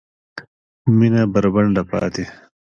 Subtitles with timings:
[0.97, 2.25] مېنه بربنډه پاته